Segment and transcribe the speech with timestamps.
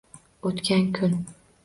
[0.49, 1.13] О’tkan kun